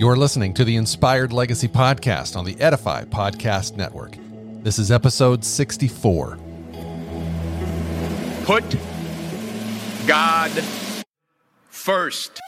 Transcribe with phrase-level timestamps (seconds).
[0.00, 4.16] You're listening to the Inspired Legacy Podcast on the Edify Podcast Network.
[4.62, 6.38] This is episode 64.
[8.44, 8.64] Put
[10.06, 10.50] God
[11.68, 12.40] first.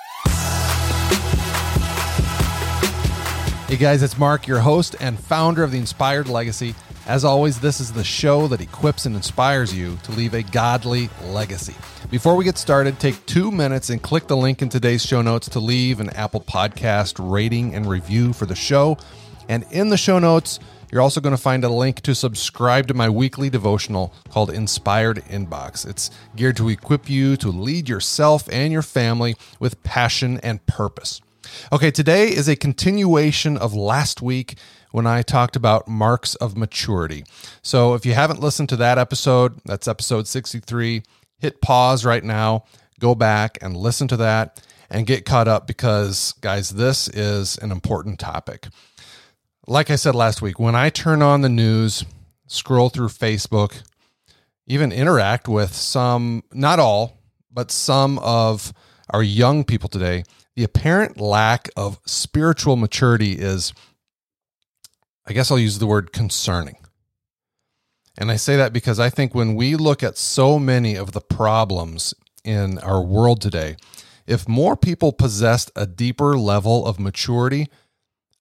[3.68, 6.74] Hey guys, it's Mark, your host and founder of the Inspired Legacy.
[7.06, 11.10] As always, this is the show that equips and inspires you to leave a godly
[11.24, 11.74] legacy.
[12.12, 15.48] Before we get started, take two minutes and click the link in today's show notes
[15.48, 18.98] to leave an Apple Podcast rating and review for the show.
[19.48, 20.60] And in the show notes,
[20.92, 25.24] you're also going to find a link to subscribe to my weekly devotional called Inspired
[25.24, 25.84] Inbox.
[25.88, 31.20] It's geared to equip you to lead yourself and your family with passion and purpose.
[31.72, 34.58] Okay, today is a continuation of last week
[34.90, 37.24] when I talked about marks of maturity.
[37.62, 41.02] So if you haven't listened to that episode, that's episode 63,
[41.38, 42.64] hit pause right now,
[43.00, 47.72] go back and listen to that and get caught up because, guys, this is an
[47.72, 48.68] important topic.
[49.66, 52.04] Like I said last week, when I turn on the news,
[52.46, 53.82] scroll through Facebook,
[54.66, 57.18] even interact with some, not all,
[57.50, 58.72] but some of
[59.10, 60.24] our young people today,
[60.56, 63.72] the apparent lack of spiritual maturity is
[65.26, 66.76] I guess I'll use the word concerning.
[68.18, 71.20] And I say that because I think when we look at so many of the
[71.20, 72.12] problems
[72.44, 73.76] in our world today,
[74.26, 77.68] if more people possessed a deeper level of maturity,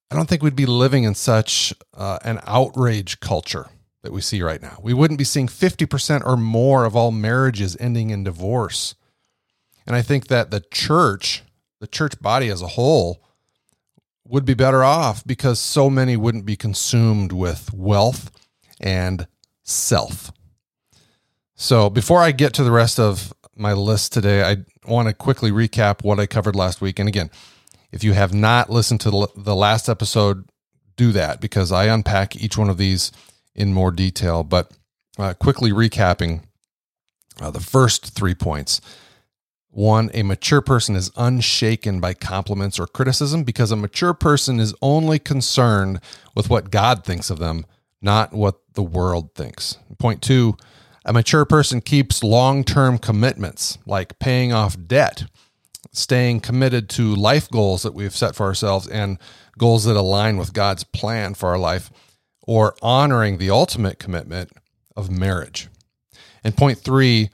[0.09, 3.69] I don't think we'd be living in such uh, an outrage culture
[4.01, 4.77] that we see right now.
[4.81, 8.95] We wouldn't be seeing 50% or more of all marriages ending in divorce.
[9.85, 11.43] And I think that the church,
[11.81, 13.21] the church body as a whole,
[14.23, 18.31] would be better off because so many wouldn't be consumed with wealth
[18.79, 19.27] and
[19.63, 20.31] self.
[21.55, 24.57] So, before I get to the rest of my list today, I
[24.87, 26.97] want to quickly recap what I covered last week.
[26.97, 27.29] And again,
[27.91, 30.45] if you have not listened to the last episode,
[30.95, 33.11] do that because I unpack each one of these
[33.53, 34.43] in more detail.
[34.43, 34.71] But
[35.17, 36.43] uh, quickly recapping
[37.39, 38.81] uh, the first three points
[39.71, 44.75] one, a mature person is unshaken by compliments or criticism because a mature person is
[44.81, 46.01] only concerned
[46.35, 47.65] with what God thinks of them,
[48.01, 49.77] not what the world thinks.
[49.97, 50.57] Point two,
[51.05, 55.23] a mature person keeps long term commitments like paying off debt,
[55.93, 59.17] staying committed to life goals that we've set for ourselves and
[59.57, 61.89] goals that align with God's plan for our life,
[62.41, 64.51] or honoring the ultimate commitment
[64.97, 65.69] of marriage.
[66.43, 67.29] And point three,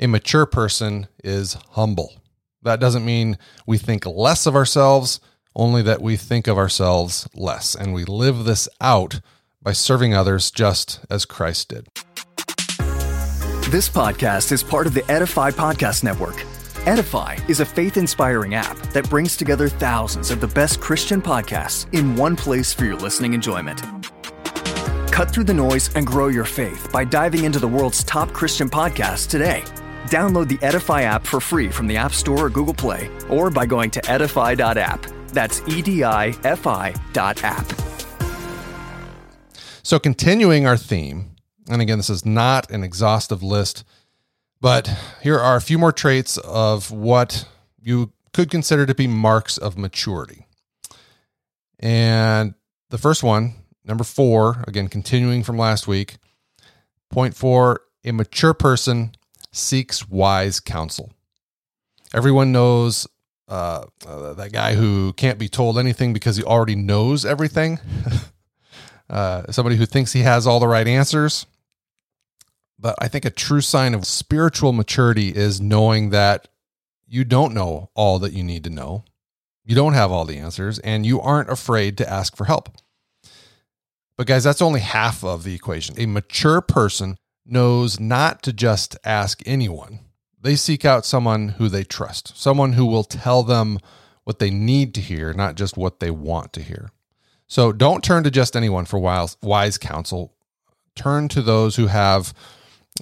[0.00, 2.14] a mature person is humble.
[2.62, 5.20] That doesn't mean we think less of ourselves,
[5.54, 7.74] only that we think of ourselves less.
[7.74, 9.20] And we live this out
[9.62, 11.88] by serving others just as Christ did.
[13.70, 16.44] This podcast is part of the Edify Podcast Network.
[16.86, 21.92] Edify is a faith inspiring app that brings together thousands of the best Christian podcasts
[21.92, 23.82] in one place for your listening enjoyment.
[25.10, 28.70] Cut through the noise and grow your faith by diving into the world's top Christian
[28.70, 29.64] podcasts today.
[30.08, 33.66] Download the Edify app for free from the App Store or Google Play, or by
[33.66, 35.06] going to edify.app.
[35.28, 37.66] That's E D I F I dot app.
[39.82, 41.36] So, continuing our theme,
[41.70, 43.84] and again, this is not an exhaustive list,
[44.60, 44.90] but
[45.22, 47.46] here are a few more traits of what
[47.80, 50.46] you could consider to be marks of maturity.
[51.78, 52.54] And
[52.90, 53.54] the first one,
[53.84, 56.16] number four, again, continuing from last week,
[57.10, 59.12] point four, a mature person
[59.52, 61.12] seeks wise counsel.
[62.14, 63.06] Everyone knows
[63.48, 67.78] uh, uh, that guy who can't be told anything because he already knows everything.
[69.10, 71.46] uh, somebody who thinks he has all the right answers.
[72.78, 76.48] But I think a true sign of spiritual maturity is knowing that
[77.06, 79.04] you don't know all that you need to know.
[79.64, 82.70] You don't have all the answers, and you aren't afraid to ask for help.
[84.16, 85.94] But, guys, that's only half of the equation.
[85.98, 87.18] A mature person
[87.50, 90.00] knows not to just ask anyone.
[90.40, 93.78] They seek out someone who they trust, someone who will tell them
[94.24, 96.90] what they need to hear, not just what they want to hear.
[97.46, 100.34] So don't turn to just anyone for wise, counsel.
[100.94, 102.34] Turn to those who have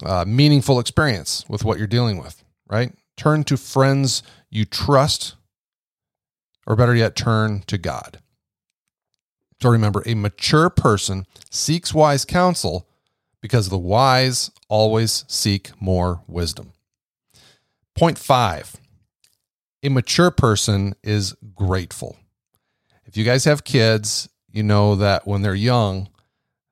[0.05, 2.93] uh, meaningful experience with what you're dealing with, right?
[3.17, 5.35] Turn to friends you trust,
[6.67, 8.21] or better yet, turn to God.
[9.61, 12.86] So remember, a mature person seeks wise counsel
[13.47, 16.73] because the wise always seek more wisdom.
[17.95, 18.75] Point five
[19.85, 22.17] a mature person is grateful.
[23.05, 26.09] If you guys have kids, you know that when they're young,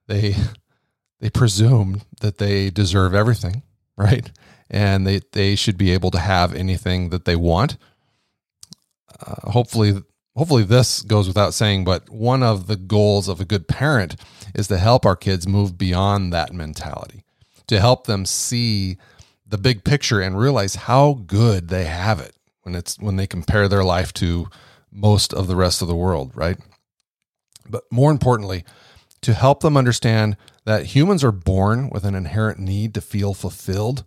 [0.09, 0.35] they
[1.21, 3.62] they presume that they deserve everything,
[3.97, 4.29] right?
[4.69, 7.77] And they, they should be able to have anything that they want.
[9.25, 10.03] Uh, hopefully,
[10.37, 14.17] hopefully this goes without saying, but one of the goals of a good parent
[14.55, 17.25] is to help our kids move beyond that mentality,
[17.67, 18.97] to help them see
[19.47, 23.69] the big picture and realize how good they have it when it's when they compare
[23.69, 24.49] their life to
[24.91, 26.59] most of the rest of the world, right?
[27.69, 28.65] But more importantly,
[29.23, 34.05] to help them understand that humans are born with an inherent need to feel fulfilled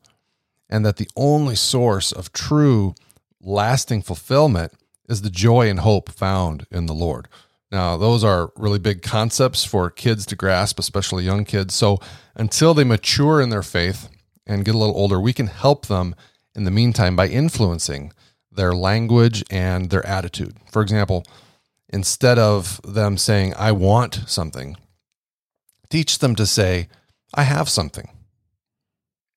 [0.70, 2.94] and that the only source of true
[3.42, 4.74] lasting fulfillment
[5.08, 7.28] is the joy and hope found in the Lord.
[7.72, 11.74] Now, those are really big concepts for kids to grasp, especially young kids.
[11.74, 12.00] So,
[12.36, 14.10] until they mature in their faith
[14.46, 16.16] and get a little older, we can help them
[16.56, 18.14] in the meantime by influencing
[18.52, 20.56] their language and their attitude.
[20.72, 21.26] For example,
[21.90, 24.78] instead of them saying, I want something,
[25.90, 26.88] teach them to say,
[27.34, 28.10] I have something.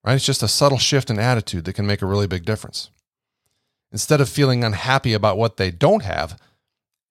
[0.05, 0.15] Right?
[0.15, 2.91] It's just a subtle shift in attitude that can make a really big difference.
[3.93, 6.39] Instead of feeling unhappy about what they don't have,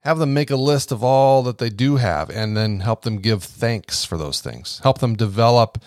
[0.04, 3.18] have them make a list of all that they do have and then help them
[3.18, 4.80] give thanks for those things.
[4.84, 5.84] Help them develop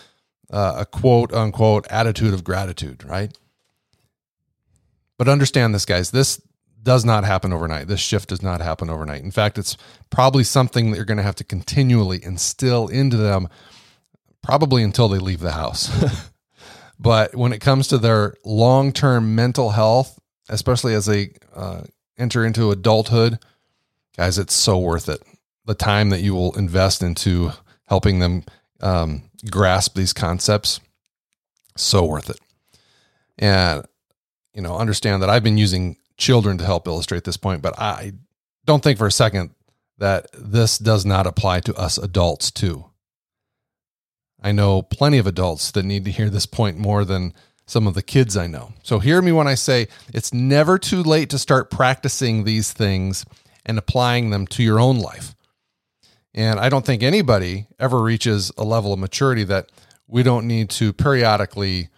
[0.50, 3.36] uh, a quote unquote attitude of gratitude, right?
[5.16, 6.10] But understand this, guys.
[6.10, 6.42] This
[6.82, 7.86] does not happen overnight.
[7.86, 9.22] This shift does not happen overnight.
[9.22, 9.76] In fact, it's
[10.10, 13.48] probably something that you're going to have to continually instill into them,
[14.42, 15.90] probably until they leave the house.
[16.98, 20.18] but when it comes to their long term mental health
[20.48, 21.82] especially as they uh,
[22.18, 23.38] enter into adulthood,
[24.16, 25.22] guys, it's so worth it.
[25.64, 27.52] The time that you will invest into
[27.86, 28.44] helping them
[28.80, 30.80] um, grasp these concepts,
[31.76, 32.40] so worth it.
[33.38, 33.84] And,
[34.54, 38.12] you know, understand that I've been using children to help illustrate this point, but I
[38.64, 39.50] don't think for a second
[39.98, 42.86] that this does not apply to us adults too.
[44.42, 47.34] I know plenty of adults that need to hear this point more than
[47.66, 48.72] some of the kids I know.
[48.82, 53.24] So hear me when I say it's never too late to start practicing these things
[53.64, 55.34] and applying them to your own life.
[56.34, 59.70] And I don't think anybody ever reaches a level of maturity that
[60.06, 61.88] we don't need to periodically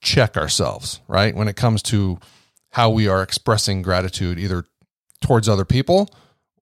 [0.00, 1.34] check ourselves, right?
[1.34, 2.18] When it comes to
[2.70, 4.64] how we are expressing gratitude, either
[5.20, 6.08] towards other people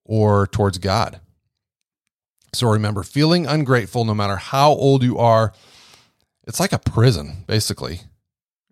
[0.03, 1.19] or towards God.
[2.53, 5.53] So remember, feeling ungrateful, no matter how old you are,
[6.45, 8.01] it's like a prison, basically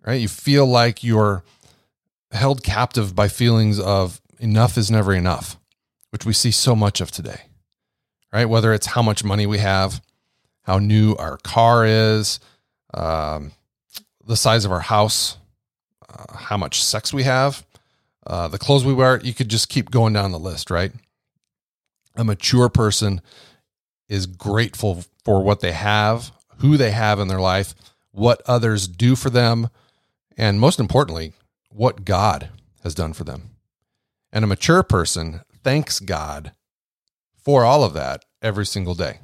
[0.06, 0.22] right?
[0.22, 1.44] You feel like you're
[2.32, 5.58] held captive by feelings of enough is never enough,
[6.12, 7.44] which we see so much of today,
[8.32, 8.46] right?
[8.46, 10.02] Whether it's how much money we have,
[10.64, 12.40] how new our car is,
[12.94, 13.52] um,
[14.26, 15.38] the size of our house,
[16.10, 17.66] uh, how much sex we have,
[18.28, 20.92] uh, the clothes we wear, you could just keep going down the list, right?
[22.16, 23.22] A mature person
[24.10, 27.76] is grateful for what they have, who they have in their life,
[28.12, 29.70] what others do for them,
[30.38, 31.34] and most importantly,
[31.70, 32.50] what God
[32.84, 33.52] has done for them.
[34.32, 36.52] And a mature person thanks God
[37.38, 39.20] for all of that every single day.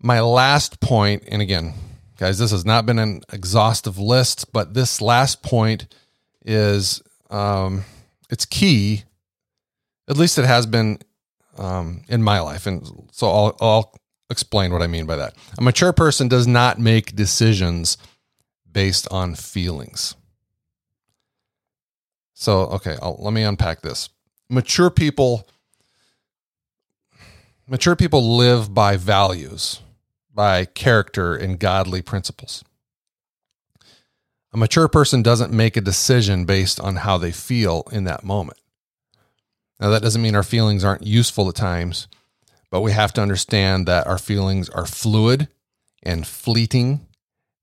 [0.00, 1.74] My last point, and again,
[2.18, 5.86] guys, this has not been an exhaustive list, but this last point
[6.44, 7.84] is um,
[8.30, 9.04] it's key.
[10.08, 10.98] At least it has been
[11.56, 13.94] um, in my life, and so I'll, I'll
[14.30, 15.34] explain what I mean by that.
[15.58, 17.96] A mature person does not make decisions
[18.76, 20.16] based on feelings.
[22.34, 24.10] So, okay, I'll, let me unpack this.
[24.50, 25.48] Mature people
[27.66, 29.80] mature people live by values,
[30.34, 32.62] by character and godly principles.
[34.52, 38.60] A mature person doesn't make a decision based on how they feel in that moment.
[39.80, 42.08] Now, that doesn't mean our feelings aren't useful at times,
[42.70, 45.48] but we have to understand that our feelings are fluid
[46.02, 47.05] and fleeting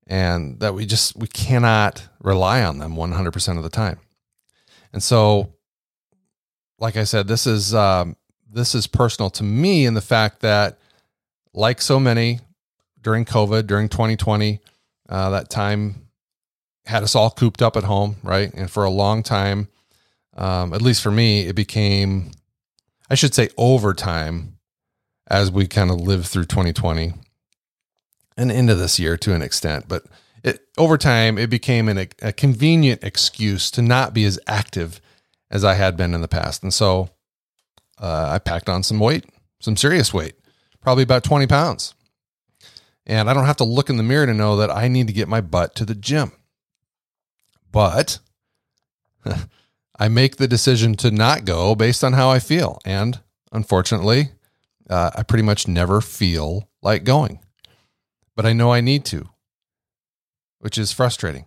[0.08, 4.00] and that we just we cannot rely on them 100% of the time.
[4.92, 5.54] And so
[6.84, 8.16] like i said this is um,
[8.52, 10.78] this is personal to me in the fact that
[11.54, 12.40] like so many
[13.02, 14.60] during covid during 2020
[15.10, 16.08] uh, that time
[16.86, 18.54] had us all cooped up at home right?
[18.54, 19.70] And for a long time
[20.36, 22.32] um, at least for me it became
[23.10, 24.58] i should say over time
[25.28, 27.14] as we kind of lived through 2020
[28.38, 30.04] and into this year to an extent, but
[30.44, 35.00] it, over time it became an, a convenient excuse to not be as active
[35.50, 36.64] as I had been in the past.
[36.64, 37.10] And so
[38.00, 39.26] uh, I packed on some weight,
[39.60, 40.36] some serious weight,
[40.82, 41.94] probably about 20 pounds.
[43.06, 45.14] And I don't have to look in the mirror to know that I need to
[45.14, 46.32] get my butt to the gym.
[47.72, 48.20] But
[50.00, 52.80] I make the decision to not go based on how I feel.
[52.86, 53.20] And
[53.52, 54.30] unfortunately,
[54.90, 57.40] uh, I pretty much never feel like going
[58.36, 59.30] but I know I need to,
[60.60, 61.46] which is frustrating.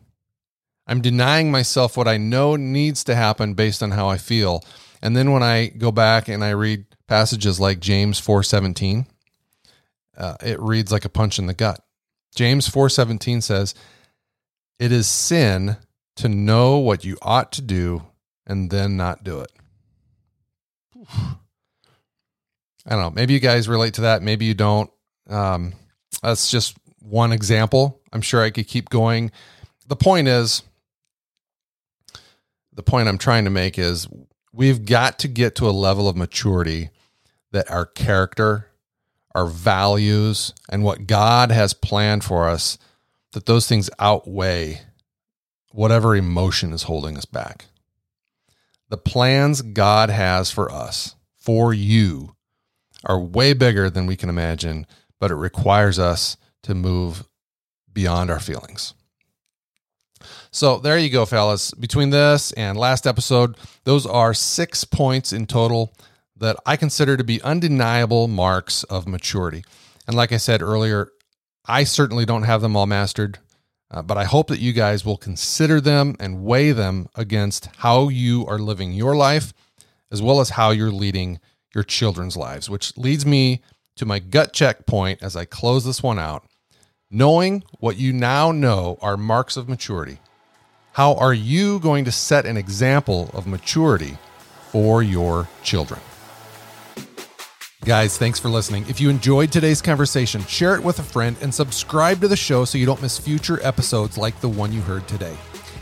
[0.86, 4.64] I'm denying myself what I know needs to happen based on how I feel.
[5.02, 9.06] And then when I go back and I read passages like James 4:17,
[10.16, 11.80] uh, it reads like a punch in the gut.
[12.34, 13.74] James 4:17 says,
[14.78, 15.76] "It is sin
[16.16, 18.06] to know what you ought to do
[18.46, 19.50] and then not do it."
[22.88, 23.10] I don't know.
[23.10, 24.22] Maybe you guys relate to that.
[24.22, 24.90] Maybe you don't.
[25.28, 25.72] Um,
[26.22, 28.00] that's just one example.
[28.12, 29.30] I'm sure I could keep going.
[29.86, 30.62] The point is,
[32.72, 34.08] the point I'm trying to make is
[34.52, 36.90] we've got to get to a level of maturity
[37.52, 38.70] that our character,
[39.34, 42.78] our values, and what God has planned for us,
[43.32, 44.82] that those things outweigh
[45.72, 47.66] whatever emotion is holding us back.
[48.88, 52.34] The plans God has for us, for you,
[53.04, 54.86] are way bigger than we can imagine,
[55.20, 57.24] but it requires us to move
[57.92, 58.94] beyond our feelings.
[60.50, 61.72] So there you go, fellas.
[61.72, 65.94] Between this and last episode, those are six points in total
[66.36, 69.64] that I consider to be undeniable marks of maturity.
[70.06, 71.10] And like I said earlier,
[71.66, 73.38] I certainly don't have them all mastered,
[73.90, 78.08] uh, but I hope that you guys will consider them and weigh them against how
[78.08, 79.52] you are living your life,
[80.10, 81.40] as well as how you're leading
[81.74, 83.62] your children's lives, which leads me
[83.96, 86.44] to my gut check point as I close this one out.
[87.10, 90.18] Knowing what you now know are marks of maturity,
[90.92, 94.16] how are you going to set an example of maturity
[94.70, 96.00] for your children?
[97.84, 98.84] Guys, thanks for listening.
[98.88, 102.64] If you enjoyed today's conversation, share it with a friend and subscribe to the show
[102.64, 105.36] so you don't miss future episodes like the one you heard today.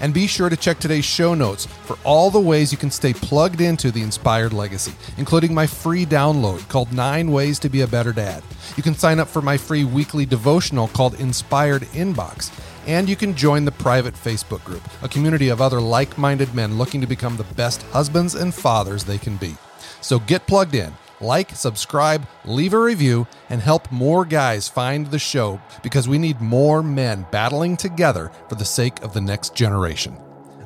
[0.04, 3.14] And be sure to check today's show notes for all the ways you can stay
[3.14, 7.86] plugged into the inspired legacy, including my free download called Nine Ways to Be a
[7.86, 8.42] Better Dad.
[8.76, 12.52] You can sign up for my free weekly devotional called Inspired Inbox.
[12.86, 16.76] And you can join the private Facebook group, a community of other like minded men
[16.76, 19.56] looking to become the best husbands and fathers they can be.
[20.02, 25.18] So get plugged in like, subscribe, leave a review, and help more guys find the
[25.18, 30.16] show because we need more men battling together for the sake of the next generation.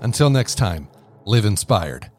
[0.00, 0.88] Until next time,
[1.25, 2.11] live inspired.